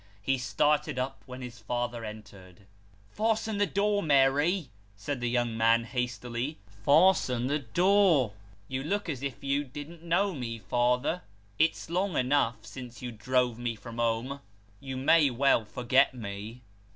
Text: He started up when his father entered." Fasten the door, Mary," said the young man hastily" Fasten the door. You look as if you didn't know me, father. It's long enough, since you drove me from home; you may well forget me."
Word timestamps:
He 0.23 0.39
started 0.39 0.97
up 0.97 1.21
when 1.27 1.43
his 1.43 1.59
father 1.59 2.03
entered." 2.03 2.61
Fasten 3.15 3.59
the 3.59 3.67
door, 3.67 4.01
Mary," 4.01 4.71
said 4.95 5.21
the 5.21 5.29
young 5.29 5.55
man 5.55 5.83
hastily" 5.83 6.57
Fasten 6.83 7.45
the 7.45 7.59
door. 7.59 8.33
You 8.67 8.83
look 8.83 9.07
as 9.07 9.21
if 9.21 9.43
you 9.43 9.63
didn't 9.63 10.01
know 10.01 10.33
me, 10.33 10.57
father. 10.57 11.21
It's 11.59 11.87
long 11.87 12.17
enough, 12.17 12.65
since 12.65 13.03
you 13.03 13.11
drove 13.11 13.59
me 13.59 13.75
from 13.75 13.99
home; 13.99 14.39
you 14.79 14.97
may 14.97 15.29
well 15.29 15.65
forget 15.65 16.15
me." 16.15 16.63